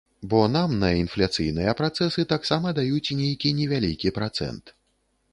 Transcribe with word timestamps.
Бо 0.29 0.37
нам 0.51 0.71
на 0.83 0.87
інфляцыйныя 0.99 1.75
працэсы 1.81 2.25
таксама 2.33 2.71
даюць 2.79 3.15
нейкі 3.19 3.51
невялікі 3.59 4.13
працэнт. 4.17 4.73